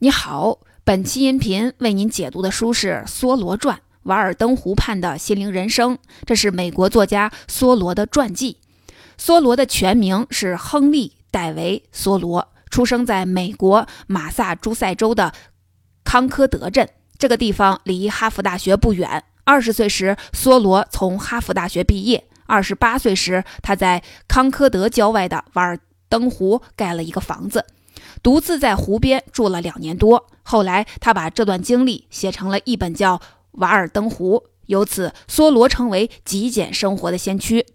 [0.00, 8.58] 你好，本期音频为您解读的书是《梭罗传：瓦尔登湖畔的心灵人生》，这是美国作家梭罗的传记。
[9.16, 15.32] 梭罗的全名是亨利·戴维·梭罗，出生在美国马萨诸塞州的
[16.02, 19.22] 康科德镇，这个地方离哈佛大学不远。
[19.44, 22.26] 二十岁时，梭罗从哈佛大学毕业。
[22.46, 27.64] 二十八岁时，他在康科德郊外的瓦尔登湖盖了一个房子。
[28.24, 33.18] 独自在湖边住了两年多，后来他把这段经历写成了一本叫
[33.52, 37.60] 《瓦尔登湖》，由此梭罗成为极简生活的先驱。《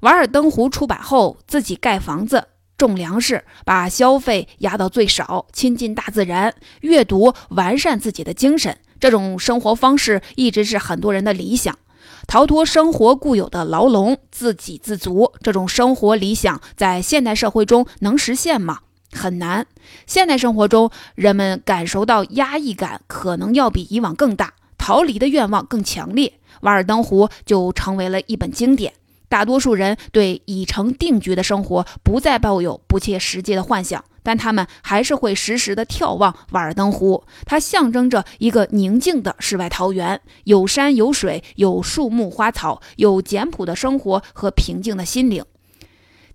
[0.00, 8.76] 瓦尔登湖》出版后，自己盖房子、种粮食，把消费压到最少，亲近大自然，阅读，完善自己的精神。
[8.98, 11.78] 这种生活方式一直是很多人的理想。
[12.26, 18.80] 逃脱生活固有的牢笼，自给自足，这种生活理想在现代社会中能实现吗？
[19.14, 19.66] 很难。
[20.06, 26.32] 现代生活中，人们感受到压抑感可能要比以往更大，逃离的愿望更强烈。
[26.62, 28.92] 瓦尔登湖就成为了一本经典。
[29.28, 37.24] 大多数人对已成定局的生活不再抱有不切实际的幻想，但他们还是会时时的眺望瓦尔登湖。
[37.44, 45.44] 它象征着一个宁静的世外桃源，有山有水，有树木花草，有简朴的生活和平静的心灵。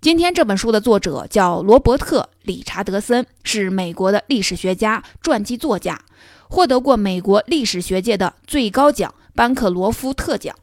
[0.00, 6.00] 今天这本书的作者叫罗伯特·理查德森，是美国的历史学家、传记作家，
[6.48, 10.56] 获得过美国历史学界的最高奖班克罗夫特奖。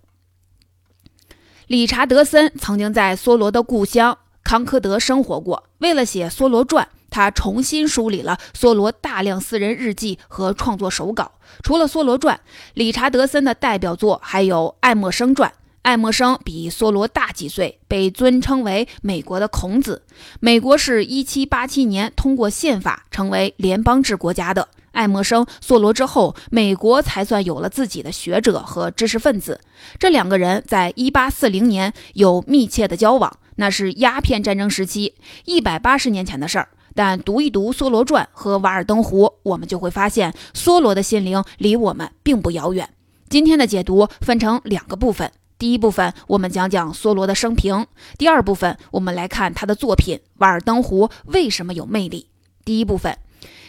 [1.67, 5.65] 理查德森曾经在梭罗的故乡康科德生活过。
[5.77, 11.33] 为了写《梭罗传》，他重新梳理了梭罗大量私人日记和创作手稿。
[11.61, 12.35] 除了《梭罗传》，
[12.73, 15.51] 理查德森的代表作还有《爱默生传》。
[15.87, 20.03] 爱默生比梭罗大几岁，被尊称为美国的孔子。
[20.41, 24.67] 美国是一七八七年通过宪法成为联邦制国家的。
[24.91, 29.61] 爱默生、梭罗之后，美国才算有了自己的学者和知识分子。
[29.97, 36.67] 这两个人在一八四零年有密切的交往，那是鸦片战争时期，一百八十年前的事儿。
[36.95, 42.89] 但读一读《梭罗传》和《瓦尔登湖》，我们就会发现，梭罗的心灵离我们并不遥远。
[43.29, 45.31] 今天的解读分成两个部分。
[45.57, 47.85] 第一部分，我们讲讲梭罗的生平；
[48.17, 52.27] 第二部分，我们来看他的作品《瓦尔登湖》为什么有魅力。
[52.63, 53.17] 第一部分，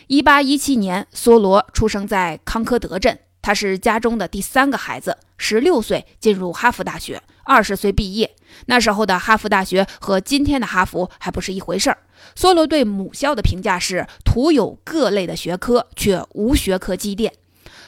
[0.07, 8.35] 一八一七年，梭罗出生在康科德镇，他是家中的第三个孩子，十六岁进入哈佛大学，二十岁毕业。
[8.67, 11.99] 那时候的哈佛大学和今天的哈佛还不是一回事儿。
[12.37, 17.33] 梭罗对母校的评价是：徒有各类的学科，却无学科积淀。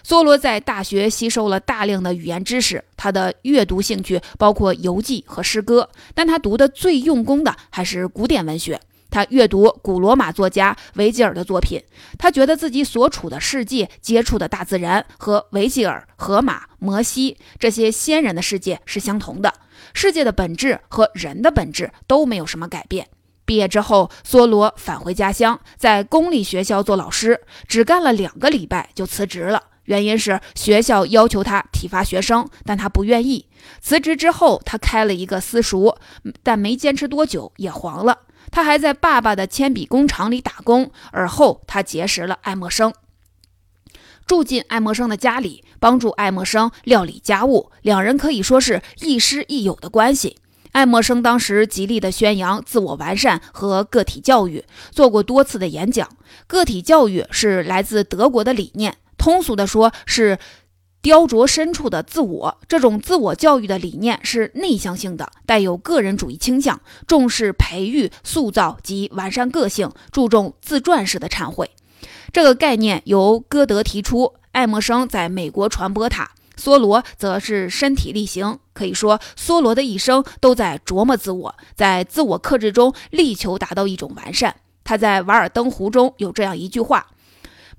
[0.07, 8.81] 梭罗在大学吸收了大量的语言知识，他的阅读兴趣包括游记和诗歌，但他读的最用功的还是古典文学。
[9.13, 11.83] 他阅读古罗马作家维吉尔的作品，
[12.17, 19.53] 他觉得自己所处的世界、接触的大自然和维吉尔、荷马、摩西这些先人的世界是相同的，
[19.95, 23.09] 世界的本质和人的本质都没有什么改变。
[23.45, 29.61] 毕业之后，梭罗返回家乡，在公立学校做老师，只干了两个礼拜就辞职了。
[29.85, 33.47] 原因是学校要求他体罚学生，但他不愿意。
[33.81, 35.97] 辞职之后，他开了一个私塾，
[36.43, 38.21] 但没坚持多久也黄了。
[38.51, 40.91] 他还在爸爸的铅笔工厂里打工。
[41.13, 42.93] 而后，他结识了爱默生，
[44.27, 47.71] 住进爱默生的家里，帮助爱默生料理家务。
[47.83, 50.37] 两人可以说是亦师亦友的关系。
[50.73, 56.09] 爱默生当时极力地宣扬自我完善和个体教育，做过多次的演讲。
[56.47, 58.97] 个体教育是来自德国的理念。
[59.21, 60.39] 通俗的说，是
[61.03, 62.59] 雕琢深处的自我。
[62.67, 71.71] 这种自我教育的理念是内向性的，带有个人主义倾向，重视培育、塑造及完善个性，注重自传式的忏悔。
[72.33, 78.59] 这个概念由歌德提出，爱默生在美国传播它，梭罗则是身体力行。
[78.73, 84.57] 可以说，梭罗的一生都在琢磨自我，在自我克制中力求达到一种完善。
[84.83, 87.07] 他在《瓦尔登湖》中有这样一句话。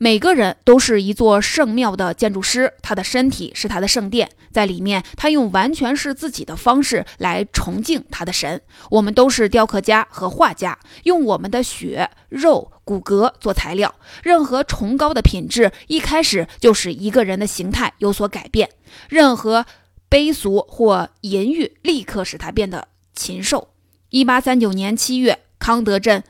[0.03, 8.59] 每个人都是一座圣庙的建筑师，他的身体是他的圣殿，在里面，他用完全是自己的方式来崇敬他的神。
[8.89, 13.93] 我们都是雕刻家和画家，用我们的血肉骨骼做材料。
[14.23, 18.67] 任何崇高的品质，一开始就使一个人的形态有所改变；
[19.07, 19.67] 任何
[20.09, 23.67] 卑俗或淫欲，立刻使他变得禽兽。
[24.09, 26.23] 一八三九年七月，康德镇。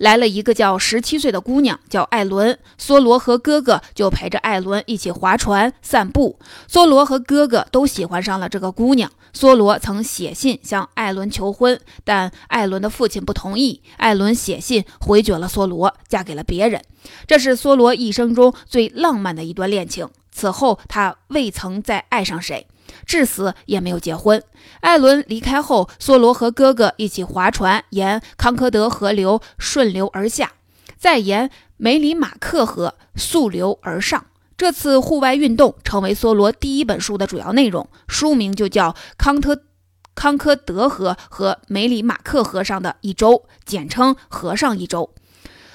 [0.00, 2.58] 来了一个叫十七岁的姑娘，叫艾伦。
[2.78, 6.38] 梭罗和哥哥就陪着艾伦一起划船、散步。
[6.66, 9.12] 梭罗和哥哥都喜欢上了这个姑娘。
[9.34, 13.82] 梭罗曾写信向艾伦求婚，但艾伦的父亲不同意。
[13.98, 16.80] 艾伦写信回绝了梭罗，嫁给了别人。
[17.26, 20.08] 这是梭罗一生中最浪漫的一段恋情。
[20.32, 22.66] 此后，他未曾再爱上谁。
[23.06, 24.42] 至死也没有结婚。
[24.80, 30.52] 艾伦离开后，梭罗和哥哥一起划船，沿康科德河流顺流而下，
[30.96, 34.26] 再沿梅里马克河溯流而上。
[34.56, 39.62] 这次户外运动成为梭罗第一本书的主要内容，书名就叫《康特
[40.14, 43.32] 康科德河和梅里马克河上的一周》，
[43.64, 45.08] 简称《河上一周》。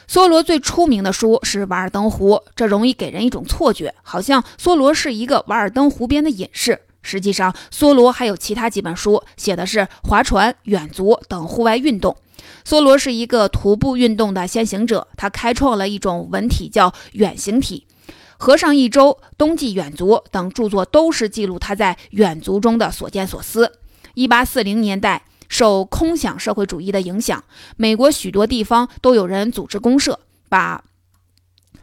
[0.07, 6.81] 梭罗最出名的书是《瓦尔登湖》，这容易给人一种错觉，好像梭罗是一个瓦尔登湖边的隐士。
[7.05, 12.17] 实际上，梭罗还有其他几本书，写的是划船、远足等户外运动。
[12.65, 17.85] 梭罗是一个徒步运动的先行者，他开创了一种文体叫远行体。
[18.37, 23.71] 《河上一周》《冬季远足》等著作都是记录他在远足中的所见所思。
[24.15, 27.43] 一八四零年代，受空想社会主义的影响，
[27.77, 30.19] 美国许多地方都有人组织公社，
[30.49, 30.83] 把。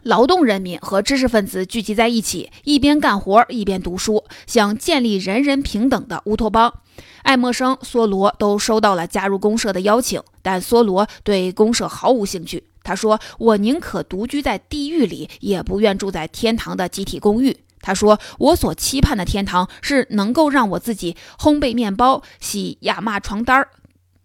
[0.03, 6.73] 劳动人民和知识分子聚集在一起，一边干活一边读书，想建立人人平等的乌托邦。
[7.21, 12.65] 爱默生、梭罗都收到了加入公社的邀请，但梭罗对公社毫无兴趣。
[12.83, 23.69] 他说：“我宁可独居在地狱里，也不愿住在天堂的集体公寓。”他说：“我所期盼的天堂是能够让我自己烘焙面包、洗亚麻床单儿。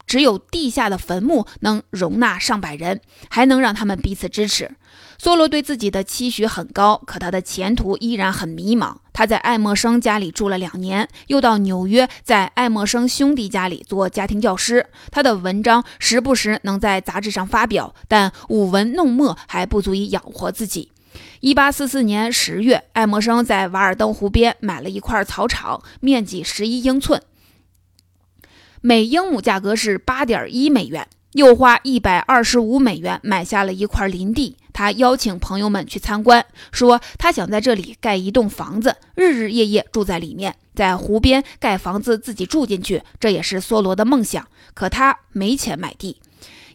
[0.08, 4.72] 只有地下的坟墓能容纳上百人，还能让他们彼此支持。”
[5.20, 8.94] 梭罗对自己的期许很高，可他的前途依然很迷茫。
[9.12, 14.87] 他在爱默生家里住了两年，又到纽约，在爱默生兄弟家里做家庭教师。
[15.10, 20.93] 他的文章时不时能在杂志上发表，但舞文弄墨还不足以养活自己。
[21.40, 27.20] 一八四四年十月，爱默生在瓦尔登湖边买了一块草场，面积十一英寸，
[28.80, 31.06] 每英亩价格是八点一美元。
[31.32, 34.56] 又花一百二十五美元买下了一块林地。
[34.72, 43.02] 他邀请朋友们去参观，说他想在这里盖一栋房子，日日夜夜住在里面，在湖边盖房子自己住进去。
[43.20, 44.46] 这也是梭罗的梦想。
[44.72, 46.20] 可他没钱买地。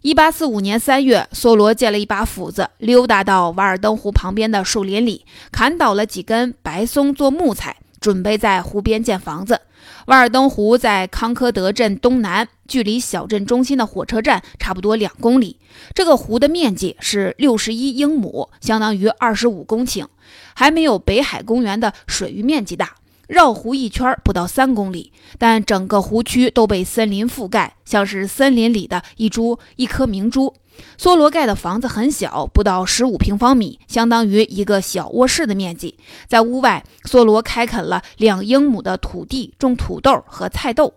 [0.02, 9.62] 一八四五年三月，梭罗借了一把斧子，溜达到瓦尔登湖旁边的树林里，砍倒了几根白松做木材，准备在湖边建房子。
[10.08, 15.58] 瓦尔登湖在康科德镇东南，距离小镇中心的火车站差不多两公里。
[15.96, 20.08] 这个湖的面积是六十一英亩，相当于二十五公顷，
[20.54, 22.96] 还没有北海公园的水域面积大。
[23.26, 30.54] 绕湖一圈不到三公里，但整个湖区都被森林覆盖，像是森林里的一株一颗明珠。
[31.00, 35.98] 梭罗盖的房子很小，不到十五平方米，相当于一个小卧室的面积。
[36.28, 40.94] 在屋外，梭罗开垦了两英亩的土地，种土豆和菜豆。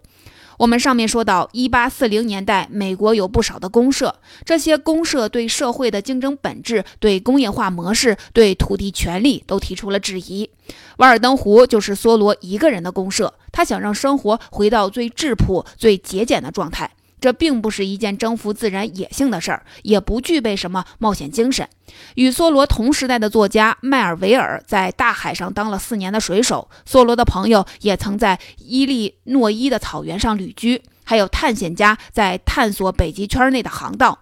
[0.59, 10.49] 我们上面说到，一八四零年代，美国有不少的公社，这些公社对社会的竞争本质、对工业化模式、对土地权利都提出了质疑。
[10.97, 16.91] 瓦尔登湖就是梭罗一个人的公社，他想让生活回到最质朴、最节俭的状态。
[17.21, 21.69] 这并不是一件征服自然野性的事儿，也不具备什么冒险精神。
[22.15, 34.21] 与梭罗同时代的作家迈尔维尔在大海上当了四年的水手，梭罗的朋友也曾在伊利诺伊的草原上旅居，还有探险家在探索北极圈内的航道。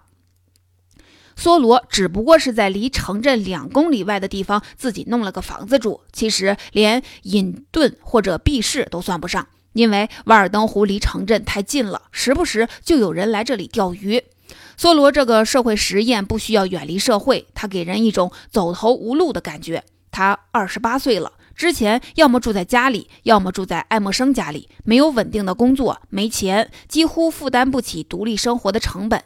[1.37, 9.45] 梭罗只不过是在离城镇两公里外的地方自己弄了个房子住，其实连隐遁或者避世都算不上。
[9.75, 14.23] 因为瓦尔登湖离城镇太近了，时不时就有人来这里钓鱼。
[14.79, 19.83] 梭罗这个社会实验不需要远离社会，他给人一种走投无路的感觉。
[20.11, 29.21] 他二十八岁了，之前要么住在家里，要么住在爱默生家里，没有稳定的工作，没钱，几乎负担不起独立生活的成本。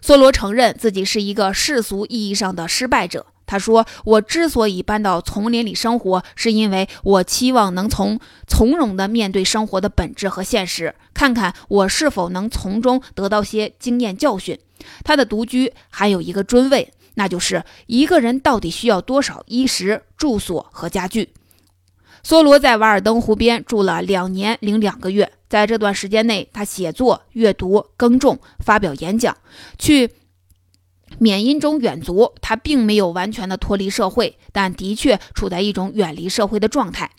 [0.00, 3.26] 梭罗承认自己是一个世俗意义上的失败者。
[3.48, 14.56] 他说：“我之所以搬到丛林里生活，是因为我期望能从从容地面对生活的本质和现实，看看我是否能从中得到些经验教训。”
[15.02, 21.30] 他的独居还有一个尊位，那就是一个人到底需要多少衣食住所和家具。
[22.22, 29.34] 梭罗在瓦尔登湖边住了两年零两个月，在这段时间内，他写作、阅读、耕种、发表演讲，
[29.78, 30.10] 去。
[31.18, 37.10] 缅因中远足，他并没有完全的脱离社会，但的确处在一种远离社会的状态。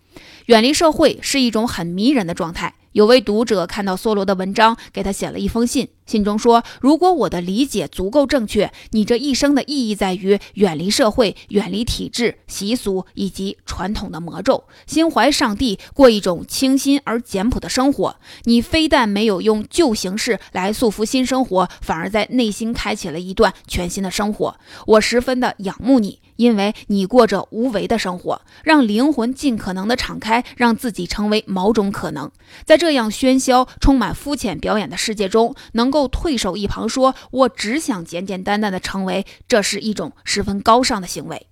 [0.48, 2.76] 远离社会是一种很迷人的状态。
[2.94, 18.16] 有位读者看到梭罗的文章，给他写了一封信，信中说：“如果我的理解足够正确，你这一生的意义在于远离社会、远离体制、习俗以及传统的魔咒，心怀上帝，过一种清新而简朴的生活。
[18.46, 24.58] 你非但没有用旧形式来束缚新生活，反而在内心开启了一段全新的生活。
[24.88, 32.32] 我十分的仰慕你。”因为你过着无为的生活，让灵魂尽可能的敞开，让自己成为某种可能。
[32.64, 41.48] 在这样喧嚣、充满肤浅表演的世界中，能够退守一旁，说“我只想简简单单的成为”，这是一种十分高尚的行为。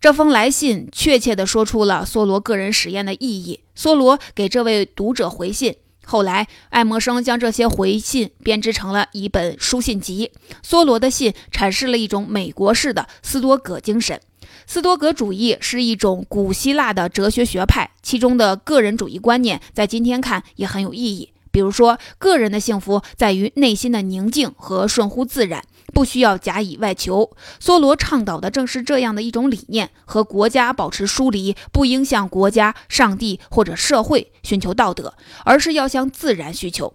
[0.00, 3.60] 这封来信确切地说出了梭罗个人实验的意义。
[3.76, 5.76] 梭罗给这位读者回信。
[6.06, 10.30] 后来，爱默生将这些回信编织成了一本书信集。
[10.62, 14.20] 梭罗的信阐释了一种美国式的斯多葛精神。
[14.66, 21.30] 斯多葛主义是一种古希腊的哲学学派，其中的个人主义观念在今天看也很有意义。
[21.54, 25.62] 比如说，个人的幸福在于内心的宁静和顺乎自然。
[25.92, 27.30] 不需要假以外求。
[27.62, 36.94] 梭罗倡导的正是这样的一种理念：和国家保持疏离，不应向国家、上帝或者社会寻求道德，而是要向自然需求。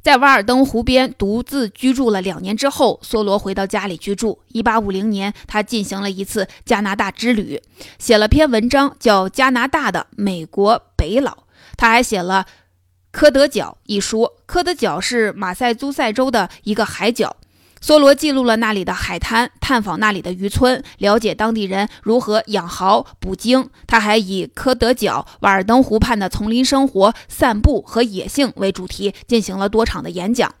[0.00, 4.38] 在瓦尔登湖边独自居住了两年之后，梭罗回到家里居住。
[4.52, 7.60] 1850年，他进行了一次加拿大之旅，
[7.98, 11.32] 写了篇文章，叫《加拿大的美国北佬》。
[11.76, 12.46] 他还写了。
[13.12, 17.36] 科德角一书，科德角是马赛诸塞州的一个海角。
[17.82, 23.68] 梭罗记录了那里的海滩，探访那里的渔村，了解当地人如何养蚝捕鲸。
[23.86, 30.54] 他还以科德角、瓦尔登湖畔的丛林生活、散步和野性为主题，进行了多场的演讲。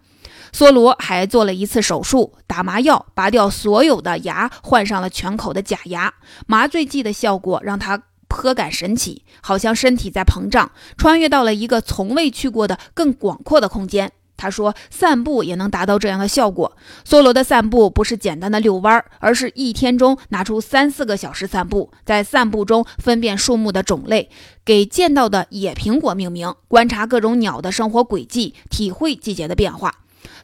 [0.52, 6.12] 梭罗还做了一次手术，打麻药，拔掉所有的牙，换上了全口的假牙。
[6.46, 8.02] 麻醉剂的效果让他。
[8.30, 14.12] 颇感神奇，好像身体在膨胀，穿越到了一个从未去过的更广阔的空间。
[14.36, 16.74] 他说，散步也能达到这样的效果。
[17.06, 24.30] 梭罗的散步不是简单的遛弯，而是一天中拿出三四个小时散步，在散步中分辨树木的种类，
[24.64, 29.96] 给见到的野苹果命名，观察各种鸟的生活轨迹，体会季节的变化。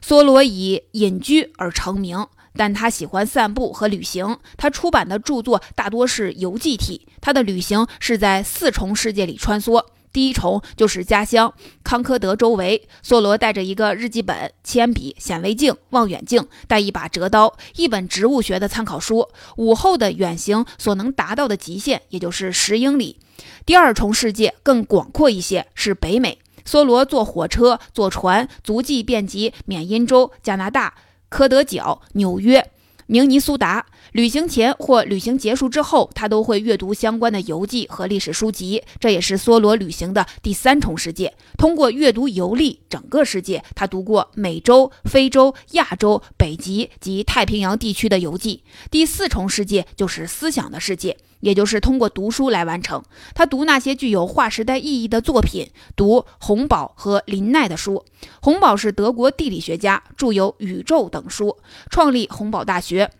[0.05, 2.27] 梭罗以隐居而成名。
[2.57, 4.37] 但他喜欢散步和旅行。
[4.57, 7.07] 他出版的著作大多是游记体。
[7.21, 9.85] 他的旅行是在四重世界里穿梭。
[10.13, 12.87] 第一重就是家乡康科德周围。
[13.05, 19.29] 梭罗带着一个日记本、铅笔、显微镜、望远镜，带一把折刀，一本植物学的参考书。
[19.57, 23.19] 午后的远行所能达到的极限，也就是十英里。
[23.65, 26.39] 第二重世界更广阔一些，是北美。
[26.65, 30.95] 梭罗坐火车、坐船，足迹遍及缅因州、加拿大。
[31.29, 32.71] 科德角、纽约、
[33.05, 33.85] 明尼苏达。
[34.13, 38.81] 旅行前或旅行结束之后，他都会阅读相关的游记和历史书籍。
[38.99, 41.35] 这也是梭罗旅行的第三重世界。
[41.57, 48.63] 通过阅读游历整个世界，他读过美洲、非洲、亚洲、北极及太平洋地区的游记。
[48.89, 51.17] 第四重世界就是思想的世界。
[51.39, 53.03] 也就是通过读书来完成。
[53.33, 58.05] 他读那些具有划时代意义的作品，读洪堡和林奈的书。
[58.41, 61.57] 洪堡是德国地理学家，著有《宇宙》等书，
[61.89, 63.11] 创立洪堡大学，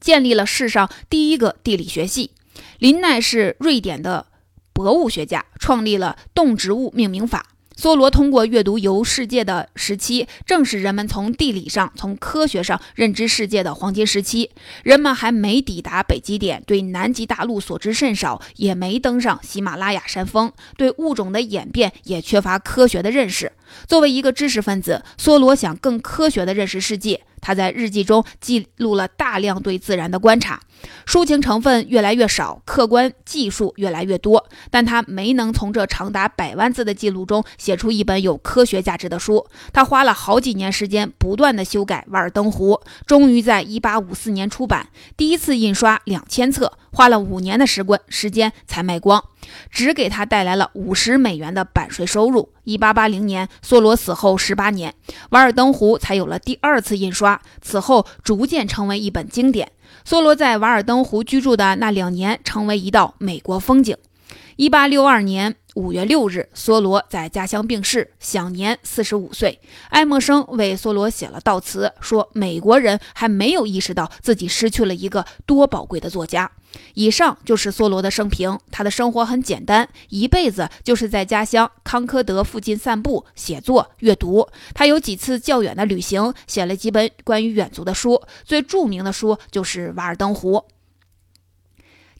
[0.00, 2.30] 建立了世上第一个地理学系。
[2.78, 4.26] 林奈是瑞典的
[4.72, 7.46] 博物学家，创立了动植物命名法。
[7.80, 14.50] 梭罗通过阅读游世界的时期，正是人们从地理上、从科学上认知世界的黄金时期。
[14.82, 23.52] 人们还没抵达北极点，对南极大陆所知甚少，也没登上喜马拉雅山峰，对物种的演变也缺乏科学的认识。
[23.86, 27.22] 作为一个知识分子，梭罗想更科学地认识世界。
[27.40, 30.60] 他在日记中记录了大量对自然的观察，
[31.06, 39.46] 抒情成分越来越少，客观技术越来越多，但他没能从这长达百万字的记录中写出一本有科学价值的书。
[39.72, 42.74] 他花了好几年时间，不断地修改《瓦尔登湖》，
[43.06, 49.22] 终于在1854年出版，第一次印刷两千册，花了五年的时光时间才卖光。
[49.70, 52.52] 只给他带来了五十美元的版税收入。
[52.64, 54.92] 一八八零年，梭罗死后十八年，
[55.30, 59.72] 《瓦尔登湖》才有了第二次印刷，此后逐渐成为一本经典。
[60.06, 63.96] 梭罗在瓦尔登湖居住的那两年，成为一道美国风景。
[64.56, 65.56] 一八六二年。
[65.74, 69.60] 五月六日，梭罗在家乡病逝，享年四十五岁。
[69.90, 76.50] 爱默生为梭罗写了悼词，说：“美国人还没有意识到自己失去了一个多宝贵的作家。”
[76.94, 78.58] 以上就是梭罗的生平。
[78.70, 84.48] 他的生活很简单，一辈子就是在家乡康科德附近散步、写作、阅读。
[84.74, 90.56] 他有几次较远的旅行，写了几本关于远足的书，最著名的书就是《瓦尔登湖》。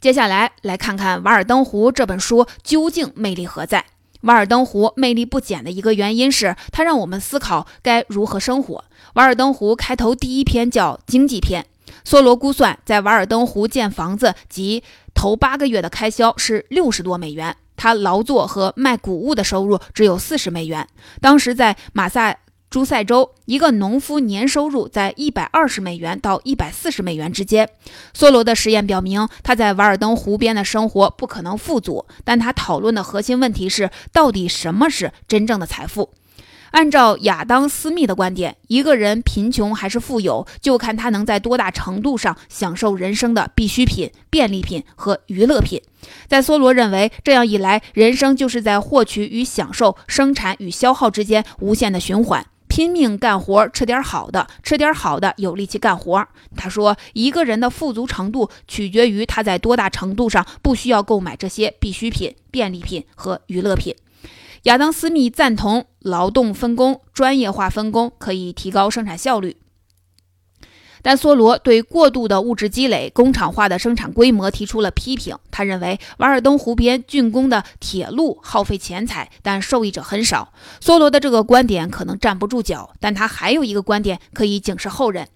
[0.00, 3.84] 接下来来看看《瓦尔登湖》这本书究竟魅力何在。
[4.22, 8.84] 瓦尔登湖魅力不减的一个原因是，它让我们思考该如何生活。
[9.14, 11.66] 瓦尔登湖开头第一篇叫经济篇。
[12.04, 14.82] 梭罗估算，在瓦尔登湖建房子及
[15.14, 20.86] 头八个月的开销是六十多美元，他劳作和卖谷物的收入只有四十美元。
[21.20, 22.36] 当时在马萨
[22.70, 27.68] 诸塞州，一个农夫年收入在一百二十美元到一百四十美元之间。
[28.14, 36.10] 梭罗的实验表明，他在瓦尔登湖边的生活不可能富足，但他讨论的核心问题是，到底什么是真正的财富？
[36.70, 45.82] 按照亚当·斯密的观点，一个人贫穷还是富有，就看他能在多大程度上享受人生的必需品、便利品和娱乐品。
[46.26, 52.46] 在梭罗认为，这样一来，人生就是在获取与享受、生产与消耗之间无限的循环。
[52.68, 56.28] 拼命干活，吃点好的，吃点好的，有力气干活。
[56.54, 63.96] 他说，一个人的富足程度取决于他在多大程度上不需要购买这些必需品、便利品和娱乐品。
[64.68, 69.56] 亚当·斯密赞同劳动分工、专业化分工可以提高生产效率，
[71.00, 75.38] 但梭罗对过度的物质积累、工厂化的生产规模提出了批评。
[75.50, 80.52] 他认为瓦尔登湖边竣工的铁路耗费钱财，但受益者很少。
[80.82, 85.28] 梭罗的这个观点可能站不住脚，但他还有一个观点可以警示后人。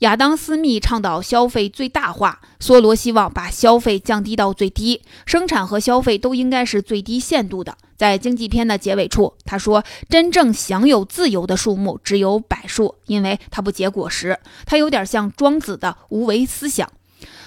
[0.00, 7.76] 亚当·斯密倡导消费最大化，梭罗希望把消费降低到最低，生产和消费都应该是最低限度的。
[7.96, 16.90] 在经济篇的结尾处，他说：“真正享有自由的树木只有柏树，因为它不结果实。”它有点像庄子的无为思想。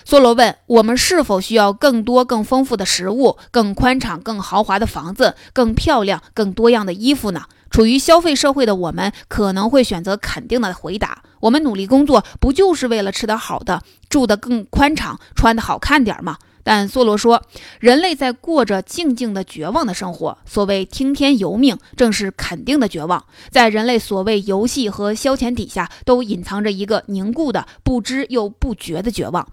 [0.07, 17.41] 梭罗问：“我们是否需要更多、更丰富的食物、更宽敞、更豪华的房子、更漂亮、更多样的衣服呢？”处于消费社会的我们可能会选择肯定的回答：“我们努力工作，不就是为了吃得好的、住得更宽敞、穿得好看点吗？”但梭罗说，
[17.79, 20.37] 人类在过着静静的绝望的生活。
[20.45, 23.25] 所谓听天由命，正是肯定的绝望。
[23.49, 29.47] 在人类所谓游戏和消遣底下，都隐藏着一个凝固的、不知又不觉的绝望。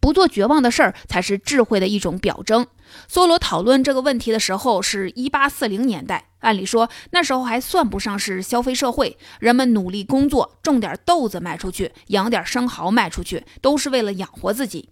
[0.00, 2.66] 不做绝望的事儿，才是智慧的一种表征。
[3.10, 14.90] 梭罗讨论这个问题的时候是一八四零年代，按理说那时候还算不上是消费社会，人们努力工作，种点豆子卖出去，养点生蚝卖出去，都是为了养活自己。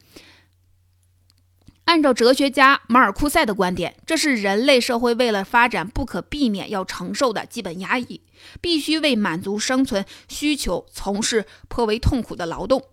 [1.87, 8.22] 按照哲学家马尔库塞的观点，这是人类社会为了发展不可避免要承受的基本压抑，
[8.61, 12.85] 必须为满足生存需求从事颇为痛苦的劳动。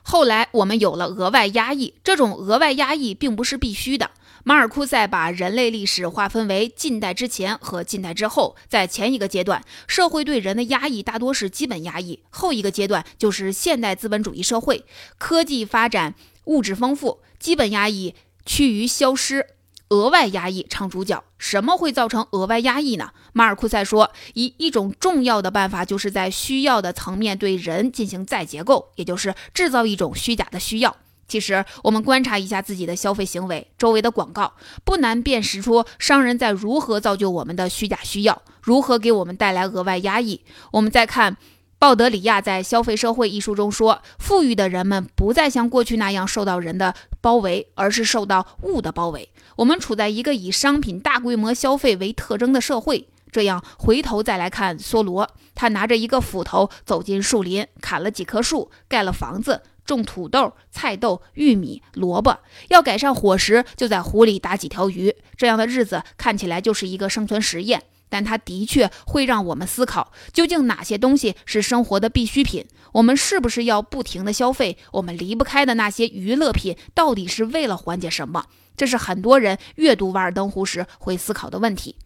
[0.00, 4.12] 后来我们有了额外压抑，这种额外压抑并不是必须的。
[4.48, 14.86] 马尔库塞把人类历史划分为近代之前和近代之后，在前一个阶段，社会对人的压抑大多是基本压抑；后一个阶段就是现代资本主义社会，
[15.18, 16.14] 科技发展。
[16.46, 18.14] 物质丰富，基本压抑
[18.46, 19.48] 趋于消失，
[19.90, 21.22] 额外压抑唱主角。
[21.36, 23.10] 什么会造成额外压抑呢？
[23.34, 30.96] 马尔库塞说，一一种重要的办法就是在需要的层面对人进行再结构，也就是制造一种虚假的需要。
[31.28, 40.40] 其实，我们观察一下自己的消费行为，周围的广告，不难辨识出商人在如何造就我们的虚假需要，如何给我们带来额外压抑。
[40.72, 41.36] 我们再看。
[41.80, 49.28] 鲍德里亚在《消费社会》一书中说：“富裕的人们不再像过去那样受到人的包围，而是受到物的包围。
[49.54, 62.38] 我们处在一个以商品大规模消费为特征的社会。”这样，回头再来看梭罗，他拿着一个斧头走进树林，砍了几棵树，盖了房子，种土豆、菜豆、玉米、萝卜。
[62.68, 65.16] 要改善伙食，就在湖里打几条鱼。
[65.34, 67.82] 这样的日子看起来就是一个生存实验。
[68.10, 72.66] 但它的确会让我们思考，究竟哪些东西是生活的必需品？
[72.92, 74.78] 我们是不是要不停的消费？
[74.92, 78.44] 我们离不开的那些娱乐品，到底是为了缓解什么？
[78.76, 81.96] 这是很多人阅读《瓦尔登湖》时会思考的问题。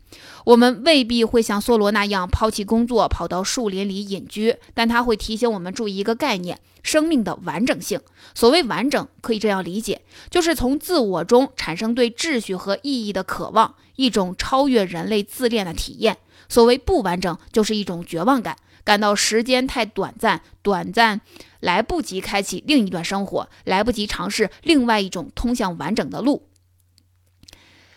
[0.45, 8.01] 我们未必会像梭罗那样抛弃工作，跑到树林里隐居，但他会提醒我们注意一个概念：生命的完整性。
[8.35, 16.19] 所谓完整，可以这样理解，就是从自我中产生对秩序和意义的渴望，一种超越人类自恋的体验。
[16.49, 21.21] 所谓不完整，就是一种绝望感，感到时间太短暂，短暂
[21.61, 26.43] 来不及开启另一段生活，来不及尝试另外一种通向完整的路。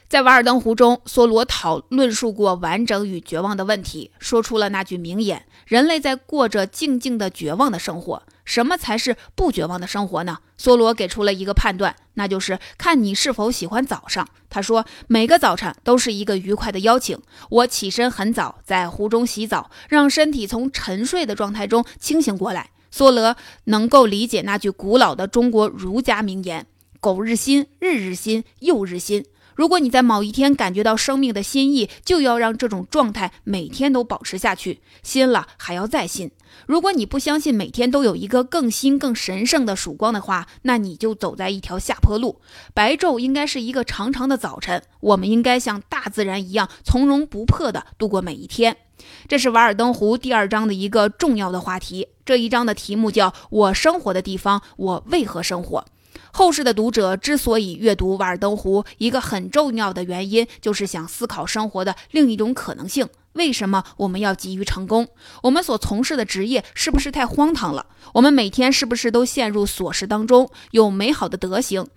[0.08, 10.38] 在《瓦尔登湖》中，梭罗讨论述过完整与绝望的问题，说出了那句名言：“人类在过着静静的绝望的生活。”什么才是不绝望的生活呢？
[10.60, 14.28] 梭罗给出了一个判断，那就是看你是否喜欢早上。
[14.48, 17.20] 他说：“每个早晨都是一个愉快的邀请。
[17.50, 26.68] 我起身很早，在湖中洗澡，让身体从沉睡的状态中清醒过来。”梭罗能够理解那句古老的中国儒家名言
[27.02, 34.82] ：“苟日新，日日新，又日新。”如果你在某一天感觉到生命的新意，就要让这种状态每天都保持下去。
[35.02, 36.30] 新了还要再新。
[36.68, 42.42] 如果你不相信每天都有一个更新、更神圣的曙光的话，那你就走在一条下坡路。
[42.74, 48.78] 白昼应该是一个长长的早晨，我们应该像大自然一样从容不迫地度过每一天。
[49.28, 52.08] 这是《瓦尔登湖》第二章的一个重要的话题。
[52.26, 55.86] 这一章的题目叫“我生活的地方，我为何生活”。
[56.38, 63.08] 后世的读者之所以阅读《瓦尔登湖》，一个很重要的原因就是想思考生活的另一种可能性。
[63.32, 65.08] 为什么我们要急于成功？
[65.44, 67.86] 我们所从事的职业是不是太荒唐了？
[68.16, 70.50] 我们每天是不是都陷入琐事当中？
[70.72, 71.88] 有美好的德行，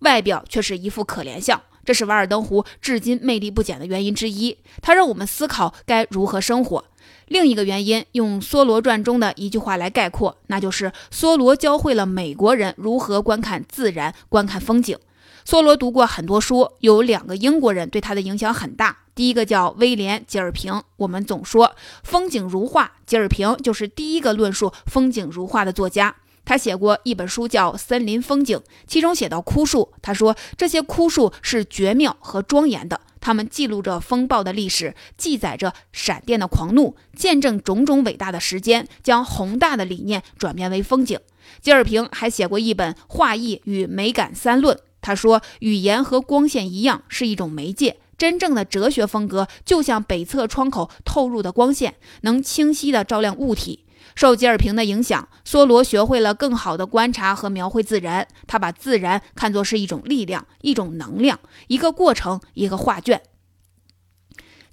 [0.00, 1.58] 外表却是一副可怜相。
[1.86, 4.58] 这是《瓦尔登湖》至今魅力不减的原因之一。
[4.82, 6.84] 它让我们思考该如何生活。
[7.28, 14.98] 另一个原因，用梭罗传中的一句话来概括，那就是梭罗教会了美国人如何观看自然、观看风景。
[15.44, 18.98] 梭罗读过很多书，有两个英国人对他的影响很大。
[19.14, 20.82] 第一个叫威廉·吉尔平。
[20.96, 26.16] 我们总说风景如画，吉尔平就是第一个论述风景如画的作家。
[26.46, 28.56] 他写过一本书叫《森林风景》，
[28.86, 32.98] 其中写到枯树，他说这些枯树是绝妙和庄严的。
[33.20, 41.18] 他们记录着风暴的历史，记载着闪电的狂怒，见证种种伟大的时间，将宏大的理念转变为风景。
[41.60, 53.85] 吉尔平还写过一本《画意与美感三论》，他说，语言和光线一样是一种媒介，真正的哲学风格就像北侧窗口透入的光线，能清晰地照亮物体。
[54.14, 58.26] 受吉尔平的影响，梭罗学会了更好的观察和描绘自然。
[58.46, 63.22] 他把自然看作是一种力量、一种能量、一个过程、一个画卷。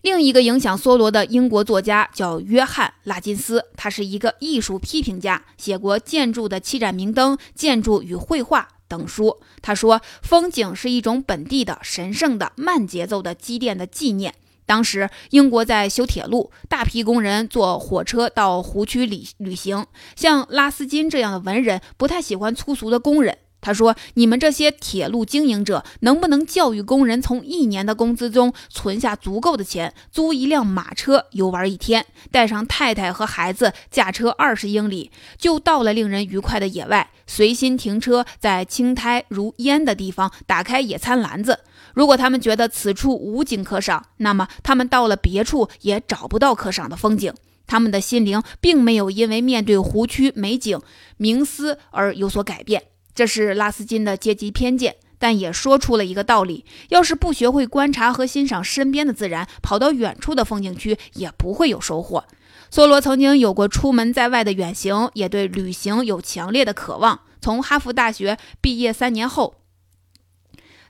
[0.01, 9.39] 另一个影响梭罗的英国作家叫约翰·拉金斯，他是一个艺术批评家，写过《建筑的七盏明灯》《建筑与绘画》等书。
[9.62, 19.86] 他说：“风景是一种本地的、神圣的、慢节奏的积淀的纪念。”当时英国在修铁路，大批工人坐火车到湖区旅旅行。
[20.15, 23.38] 像拉斯金这样的文人不太喜欢粗俗的工人。
[23.63, 41.60] 他说：“你们这些铁路经营者，能不能教育工人从一年的工资中存下足够的钱，租一辆马车游玩一天，带上太太和孩子，驾车二十英里，就到了令人愉快的野外，随心停车在青苔如烟的地方，打开野餐篮子。”
[41.95, 47.34] 如果他们觉得此处无景可赏，那么他们到了别处也找不到可赏的风景。
[47.65, 50.82] 他们的心灵并没有因为面对湖区美景
[51.17, 52.84] 冥思而有所改变。
[53.15, 62.26] 这是拉斯金的阶级偏见，但也说出了一个道理：要是不学会观察和欣赏身边的自然，跑到远处的风景区也不会有收获。
[62.71, 67.19] 梭罗曾经有过出门在外的远行，也对旅行有强烈的渴望。
[67.39, 69.56] 从哈佛大学毕业三年后。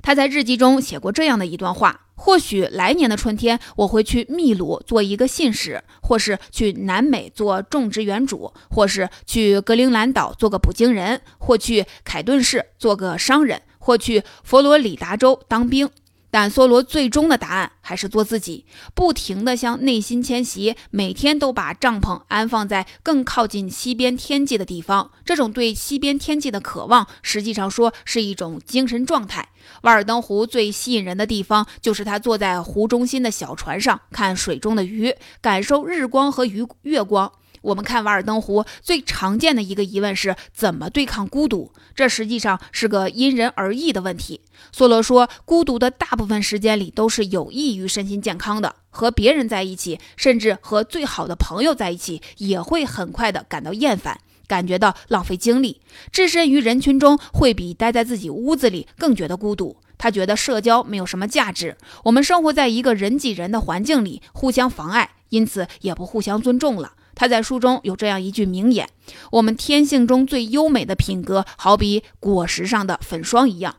[0.02, 15.90] 他在日记中写过这样的一段话：或许来年的春天，我会去秘鲁做一个信使，或是去南美做种植园主，或是去格陵兰岛做个捕鲸人，或去凯顿市做个商人，或去佛罗里达州当兵。
[16.34, 18.66] 但梭罗最终的答案还是做自己，
[18.96, 25.12] 不停地向内心迁徙，每天都把帐篷安放在更靠近西边天际的地方。
[25.24, 29.50] 这种对西边天际的渴望，实际上说是一种精神状态。
[29.84, 37.32] 瓦尔登湖最吸引人的地方，就是他坐在湖中心的小船上，看水中的鱼，感受日光和鱼月光。
[37.64, 41.72] 我们看瓦尔登湖最常见的一个疑问是怎么对抗孤独？
[41.96, 44.42] 这实际上是个因人而异的问题。
[44.76, 48.76] 梭罗说，孤独的大部分时间里都是有益于身心健康的。
[48.90, 55.82] 和别人在一起，甚至和最好的朋友在一起，也会很快的感到厌烦，感觉到浪费精力。
[56.12, 59.78] 置身于人群中，会比待在自己屋子里更觉得孤独。
[59.98, 61.78] 他觉得社交没有什么价值。
[62.04, 66.94] 我们生活在一个人挤人的环境里，互相妨碍，因此也不互相尊重了。
[67.16, 68.90] 他在书中有这样一句名言
[69.32, 73.76] ：“我们天性中最优美的品格，好比果实上的粉霜一样，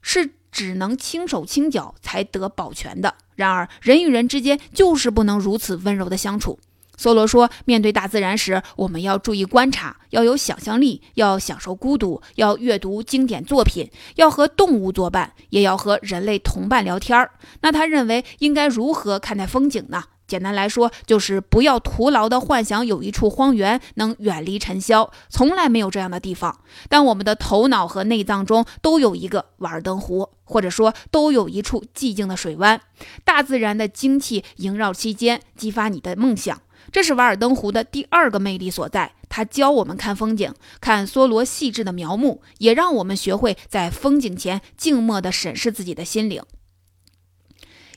[0.00, 3.14] 是只能轻手轻脚才得保全的。
[3.34, 6.58] 然而，人与人之间就是不能如此温柔的相处。”
[6.98, 20.04] 梭罗说：“面对大自然时，我们要注意观察，要有想象力，要享受孤独，要阅读经典作品，要和动物作伴，也要和人类同伴聊天儿。”那他认为应该如何看待风景呢？
[20.26, 26.60] 简单来说，就是不要徒劳地幻想有一处荒原能远离尘嚣，从来没有这样的地方。
[26.88, 32.80] 但我们的头脑和内脏中都有一个瓦尔登湖，或者说都有一处寂静的水湾。
[33.24, 36.60] 大自然的精气萦绕其间，激发你的梦想。
[36.92, 39.12] 这是瓦尔登湖的第二个魅力所在。
[39.28, 46.42] 它教我们看风景，看梭罗细致的描摹，也让我们学会在风景前静默地审视自己的心灵。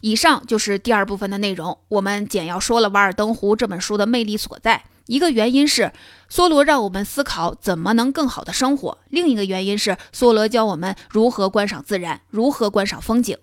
[0.02, 1.78] 以上就是第二部分的内容。
[1.90, 4.86] 我们简要说了《瓦尔登湖》这本书的魅力所在。
[5.08, 5.92] 一个原因是
[6.30, 13.36] 梭罗让我们思考怎么能更好的生活，另一个原因是梭罗教我们如何观赏自然，如何观赏风景。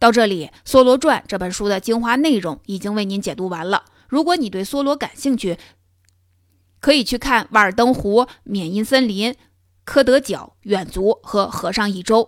[0.00, 3.84] 到这里，《梭罗传》这本书的精华内容已经为您解读完了。
[4.08, 5.56] 如果你对梭罗感兴趣，
[6.80, 9.30] 可以去看《瓦尔登湖》《缅因森林》
[9.84, 12.24] 《科德角》《远足》和《河上一周》。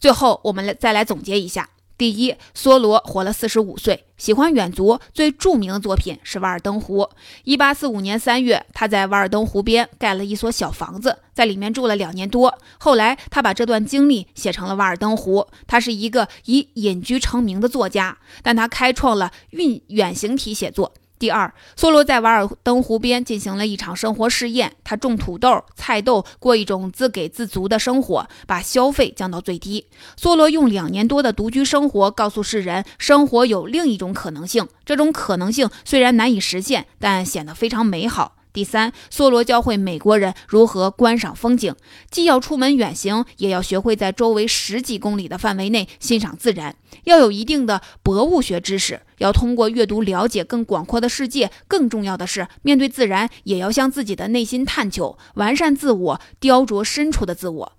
[0.00, 1.70] 最后，我们来再来总结一下。
[1.98, 7.02] 第一，梭罗活了四十五岁，喜欢远足，最著名的作品是《瓦尔登湖》。
[7.42, 12.56] 一八四五年三月，他在瓦尔登湖边盖了一所小房子，在里面住了两年多。
[12.78, 15.40] 后来，他把这段经历写成了《瓦尔登湖》。
[15.66, 20.94] 他是一个以隐居成名的作家，但他开创了运远行体写作。
[21.18, 24.72] 第二，梭罗在瓦尔登湖边进行了一场生活试验。
[24.84, 29.86] 他种土豆、菜豆，过一种自给自足的生活，把消费降到最低。
[30.18, 34.66] 梭罗用两年多的独居生活，告诉世人，生活有另一种可能性。
[34.84, 38.37] 这种可能性虽然难以实现，但显得非常美好。
[38.52, 41.74] 第三，梭罗教会美国人如何观赏风景，
[42.10, 51.50] 既要出门远行，也要学会在周围十几公里的范围内欣赏自然，要有一定的博物学知识，要通过阅读了解更广阔的世界。
[51.66, 57.77] 更重要的是，面对自然，也要向自己的内心探求，完善自我，雕琢深处的自我。